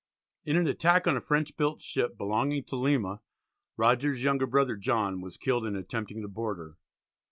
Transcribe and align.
In 0.45 0.57
an 0.57 0.65
attack 0.65 1.05
on 1.05 1.15
a 1.15 1.21
French 1.21 1.55
built 1.55 1.79
ship 1.79 2.17
belonging 2.17 2.63
to 2.63 2.75
Lima, 2.75 3.21
Rogers's 3.77 4.23
younger 4.23 4.47
brother 4.47 4.75
John 4.75 5.21
was 5.21 5.37
killed 5.37 5.63
in 5.63 5.75
attempting 5.75 6.23
to 6.23 6.27
board 6.27 6.57
her. 6.57 6.75